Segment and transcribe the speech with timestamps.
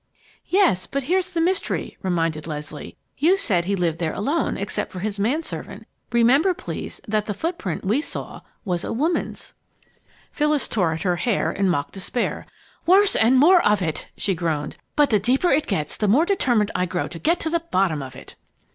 [0.47, 2.97] "Yes, but here's the mystery," reminded Leslie.
[3.19, 5.85] "You said he lived here alone except for his man servant.
[6.11, 9.53] Remember, please, that the footprint we saw was a woman's!"
[10.31, 12.47] Phyllis tore at her hair in mock despair.
[12.87, 14.75] "Worse and more of it!" she groaned.
[14.95, 18.01] "But the deeper it gets, the more determined I grow to get to the bottom
[18.01, 18.33] of it!"